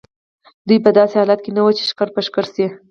[0.67, 2.65] دوی په داسې حالت کې نه وو چې ښکر په ښکر شي.